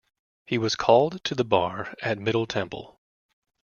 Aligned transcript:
He 0.47 0.57
was 0.57 0.75
called 0.75 1.23
to 1.25 1.35
the 1.35 1.43
Bar 1.45 1.93
at 2.01 2.17
Middle 2.17 2.47
Temple. 2.47 2.99